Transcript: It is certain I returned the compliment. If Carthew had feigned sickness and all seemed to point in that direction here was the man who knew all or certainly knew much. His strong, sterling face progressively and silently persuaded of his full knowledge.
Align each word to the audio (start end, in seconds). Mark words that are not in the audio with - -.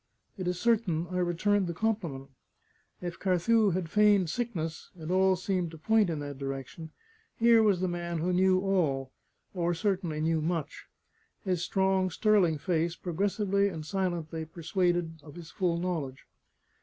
It 0.35 0.47
is 0.47 0.59
certain 0.59 1.05
I 1.11 1.19
returned 1.19 1.67
the 1.67 1.75
compliment. 1.75 2.31
If 3.01 3.19
Carthew 3.19 3.69
had 3.69 3.87
feigned 3.87 4.31
sickness 4.31 4.89
and 4.95 5.11
all 5.11 5.35
seemed 5.35 5.69
to 5.69 5.77
point 5.77 6.09
in 6.09 6.17
that 6.21 6.39
direction 6.39 6.89
here 7.35 7.61
was 7.61 7.81
the 7.81 7.87
man 7.87 8.17
who 8.17 8.33
knew 8.33 8.59
all 8.61 9.11
or 9.53 9.75
certainly 9.75 10.19
knew 10.19 10.41
much. 10.41 10.87
His 11.43 11.63
strong, 11.63 12.09
sterling 12.09 12.57
face 12.57 12.95
progressively 12.95 13.67
and 13.67 13.85
silently 13.85 14.43
persuaded 14.45 15.19
of 15.21 15.35
his 15.35 15.51
full 15.51 15.77
knowledge. 15.77 16.25